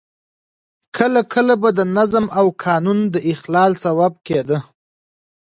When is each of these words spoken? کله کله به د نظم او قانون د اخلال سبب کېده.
کله 0.97 1.21
کله 1.33 1.53
به 1.61 1.69
د 1.77 1.81
نظم 1.97 2.25
او 2.39 2.45
قانون 2.63 2.99
د 3.13 3.15
اخلال 3.33 3.71
سبب 3.83 4.11
کېده. 4.27 4.57